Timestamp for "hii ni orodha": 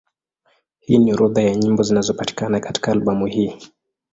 0.79-1.41